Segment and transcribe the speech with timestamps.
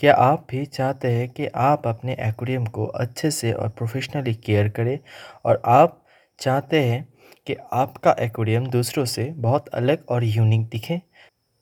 [0.00, 4.68] क्या आप भी चाहते हैं कि आप अपने एक्वेरियम को अच्छे से और प्रोफेशनली केयर
[4.68, 4.98] करें?
[5.44, 6.04] और आप
[6.38, 7.08] चाहते हैं
[7.46, 11.02] कि आपका एक्वेरियम दूसरों से बहुत अलग और यूनिक दिखे?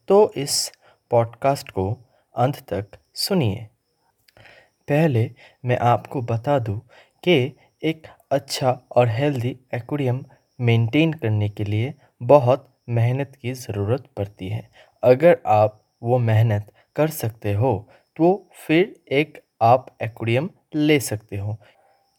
[0.09, 0.73] तो इस
[1.11, 1.99] पॉडकास्ट को
[2.37, 3.69] अंत तक सुनिए।
[4.89, 5.31] पहले
[5.65, 6.81] मैं आपको बता दूँ
[7.25, 7.53] कि
[7.83, 10.25] एक अच्छा और हेल्दी एक्वेरियम
[10.61, 14.71] मेंटेन करने के लिए बहुत मेहनत की ज़रूरत पड़ती है।
[15.03, 17.89] अगर आप वो मेहनत कर सकते हो
[18.19, 21.57] तो फिर एक आप एक्वेरियम ले सकते हो,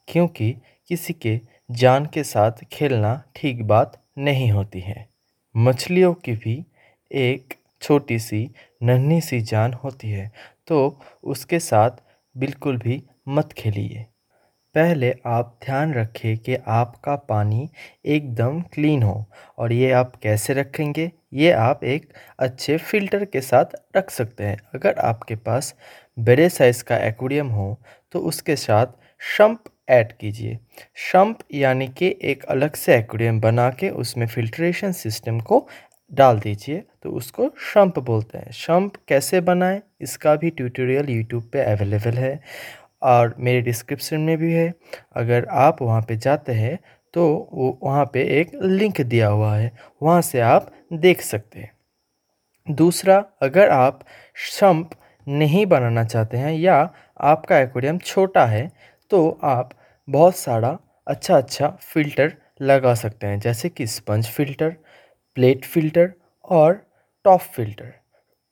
[0.07, 0.51] क्योंकि
[0.89, 1.39] किसी के
[1.71, 5.07] जान के साथ खेलना ठीक बात नहीं होती है।
[5.55, 6.63] मछलियों की भी
[7.11, 8.49] एक छोटी सी,
[8.83, 10.31] नन्ही सी जान होती है
[10.67, 12.02] तो उसके साथ
[12.35, 14.05] बिल्कुल भी मत खेलिए।
[14.75, 17.69] पहले आप ध्यान रखें कि आपका पानी
[18.07, 19.25] एकदम क्लीन हो
[19.57, 21.09] और ये आप कैसे रखेंगे?
[21.33, 22.07] ये आप एक
[22.39, 25.73] अच्छे फ़िल्टर के साथ रख सकते हैं। अगर आपके पास
[26.17, 27.77] बड़े साइज़ का एक्वेरियम हो
[28.11, 28.93] तो उसके साथ
[29.38, 30.57] शम्प ऐड कीजिए।
[31.11, 35.67] शम्प यानी कि एक अलग से एक्वेरियम बना के उसमें फ़िल्ट्रेशन सिस्टम को
[36.11, 39.81] डाल दीजिए तो उसको शम्प बोलते हैं। शम्प कैसे बनाएँ?
[40.01, 42.39] इसका भी ट्यूटोरियल यूट्यूब पे अवेलेबल है।
[43.02, 44.73] और मेरे डिस्क्रिप्शन में भी है।
[45.16, 46.78] अगर आप वहाँ पे जाते हैं
[47.14, 49.72] तो वो वहाँ पे एक लिंक दिया हुआ है।
[50.03, 51.72] वहाँ से आप देख सकते हैं।
[52.67, 54.00] दूसरा, अगर आप
[54.52, 54.89] शम्प
[55.28, 56.75] नहीं बनाना चाहते हैं या
[57.23, 58.69] आपका एक्वेरियम छोटा है
[59.11, 59.69] तो आप
[60.08, 64.69] बहुत सारा अच्छा अच्छा फ़िल्टर लगा सकते हैं, जैसे कि स्पंज फ़िल्टर
[65.38, 66.11] प्लेट फ़िल्टर
[66.47, 66.73] और
[67.25, 67.94] टॉप फ़िल्टर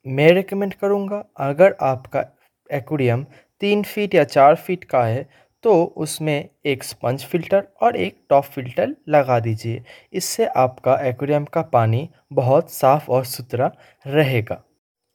[0.06, 2.26] मैं रिकमेंड करूँगा, अगर आपका
[2.70, 3.26] एक्वेरियम
[3.62, 5.28] तीन फीट या चार फीट का है
[5.64, 9.82] तो उसमें एक स्पंज फ़िल्टर और एक टॉप फ़िल्टर लगा दीजिए।
[10.14, 13.72] इससे आपका एक्वेरियम का पानी बहुत साफ़ और सुथरा
[14.06, 14.62] रहेगा।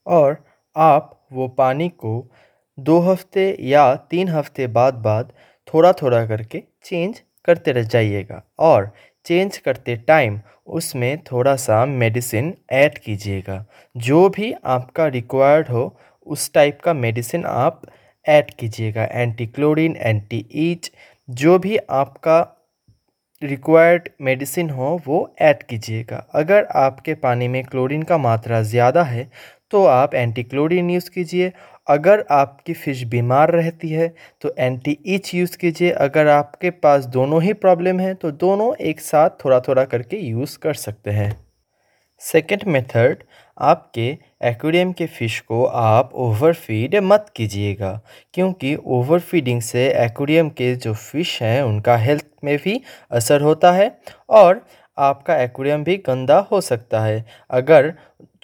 [0.06, 0.36] और
[0.76, 2.26] आप वो पानी को
[2.78, 5.32] दो हफ़्ते या तीन हफ़्ते बाद बाद
[5.68, 8.90] थोड़ा थोड़ा करके चेंज करते रह जाइएगा। और
[9.26, 15.96] चेंज करते टाइम उसमें थोड़ा सा मेडिसिन ऐड कीजिएगा। जो भी आपका रिक्वायर्ड हो,
[16.26, 17.82] उस टाइप का मेडिसिन आप
[18.26, 20.90] ऐड कीजिएगा। एंटी क्लोरीन एंटी ईच
[21.28, 22.40] जो भी आपका
[23.42, 29.30] रिक्वायर्ड मेडिसिन हो, वो ऐड कीजिएगा। अगर आपके पानी में क्लोरीन का मात्रा ज़्यादा है
[29.70, 31.52] तो आप एंटी क्लोरीन यूज़ कीजिए।
[31.86, 34.08] अगर आपकी फ़िश बीमार रहती है
[34.42, 39.00] तो एंटी ईच यूज़ कीजिए। अगर आपके पास दोनों ही प्रॉब्लम है तो दोनों एक
[39.00, 41.30] साथ थोड़ा थोड़ा करके यूज़ कर सकते हैं।
[42.22, 43.22] सेकेंड मेथड
[43.58, 44.12] आपके
[44.42, 48.00] एक्वेरियम के फ़िश को आप ओवर फ़ीड मत कीजिएगा,
[48.34, 52.80] क्योंकि ओवर फीडिंग से एक्वेरियम के जो फ़िश हैं, उनका हेल्थ में भी
[53.10, 53.96] असर होता है
[54.30, 54.64] और
[54.98, 57.92] आपका एक्वेरियम भी गंदा हो सकता है। अगर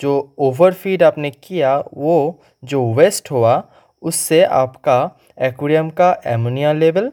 [0.01, 3.63] जो ओवर फ़ीड आपने किया, वो जो वेस्ट हुआ,
[4.03, 5.11] उससे आपका
[5.41, 7.11] एक्वेरियम का एमोनिया लेवल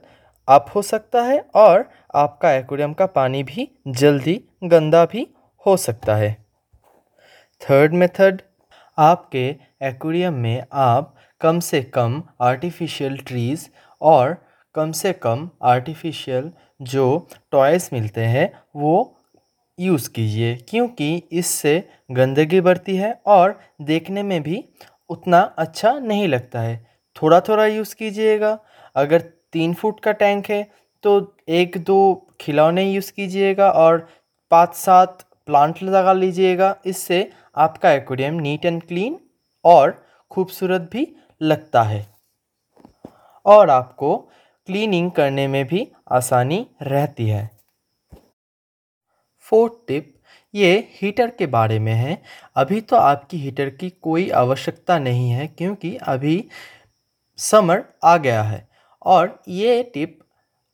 [0.47, 5.27] अप हो सकता है और आपका एक्वेरियम का पानी भी जल्दी गंदा भी
[5.65, 6.31] हो सकता है।
[7.61, 8.41] थर्ड मेथड
[8.97, 9.47] आपके
[9.83, 13.67] एक्वेरियम में आप कम से कम आर्टिफिशियल ट्रीज़
[14.01, 14.37] और
[14.75, 16.51] कम से कम आर्टिफिशियल
[16.83, 17.05] जो
[17.51, 18.95] टॉयज़ मिलते हैं वो
[19.77, 21.77] यूज़ कीजिए, क्योंकि इससे
[22.11, 24.63] गंदगी बढ़ती है और देखने में भी
[25.09, 26.75] उतना अच्छा नहीं लगता है।
[27.15, 28.57] थोड़ा थोड़ा यूज़ कीजिएगा।
[28.95, 29.21] अगर
[29.53, 30.63] तीन फुट का टैंक है
[31.03, 31.99] तो एक दो
[32.41, 34.07] खिलौने यूज़ कीजिएगा और
[34.51, 39.19] पाँच सात प्लांट लगा लीजिएगा। इससे आपका एक्वेरियम नीट एंड क्लीन
[39.65, 42.15] और खूबसूरत भी लगता है।
[43.45, 44.17] और आपको
[44.65, 47.49] क्लीनिंग करने में भी आसानी रहती है।
[49.39, 50.15] फोर्थ टिप,
[50.55, 52.21] ये हीटर के बारे में है।
[52.55, 56.49] अभी तो आपकी हीटर की कोई आवश्यकता नहीं है क्योंकि अभी
[57.37, 58.67] समर आ गया है।
[59.05, 60.19] और ये टिप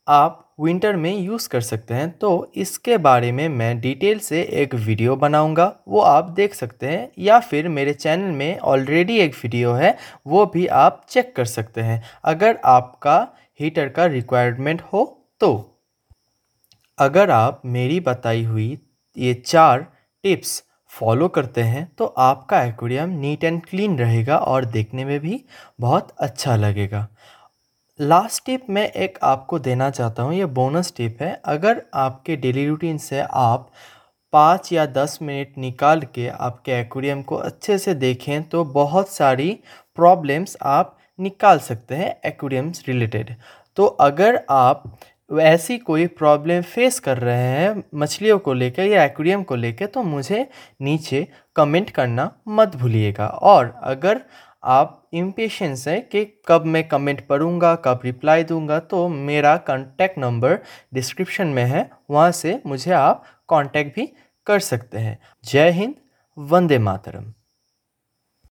[0.08, 4.74] आप विंटर में यूज़ कर सकते हैं। तो इसके बारे में मैं डिटेल से एक
[4.76, 9.72] वीडियो बनाऊँगा, वो आप देख सकते हैं, या फिर मेरे चैनल में ऑलरेडी एक वीडियो
[9.72, 9.96] है,
[10.26, 13.20] वो भी आप चेक कर सकते हैं। अगर आपका
[13.60, 15.04] हीटर का रिक्वायरमेंट हो
[15.40, 15.68] तो
[16.98, 18.78] अगर आप मेरी बताई हुई
[19.16, 19.86] ये चार
[20.24, 20.62] टिप्स
[20.92, 25.40] फॉलो करते हैं तो आपका एक्वेरियम नीट एंड क्लीन रहेगा और देखने में भी
[25.80, 27.06] बहुत अच्छा लगेगा।
[27.98, 32.66] लास्ट टिप मैं एक आपको देना चाहता हूँ, ये बोनस टिप है। अगर आपके डेली
[32.66, 33.68] रूटीन से आप
[34.32, 39.50] पाँच या दस मिनट निकाल के आपके एक्वेरियम को अच्छे से देखें तो बहुत सारी
[39.96, 43.34] प्रॉब्लम्स आप निकाल सकते हैं एक्वेरियम्स रिलेटेड
[43.76, 44.82] तो अगर आप
[45.30, 50.02] ऐसी कोई प्रॉब्लम फेस कर रहे हैं मछलियों को लेकर या एक्वेरियम को लेकर तो
[50.02, 50.46] मुझे
[50.80, 54.20] नीचे कमेंट करना मत भूलिएगा। और अगर
[54.64, 60.58] आप इम्पेशेंस है कि कब मैं कमेंट पढ़ूँगा, कब रिप्लाई दूँगा तो मेरा कॉन्टैक्ट नंबर
[60.94, 64.06] डिस्क्रिप्शन में है, वहाँ से मुझे आप कॉन्टैक्ट भी
[64.46, 65.94] कर सकते हैं। जय हिंद,
[66.36, 67.32] वंदे मातरम।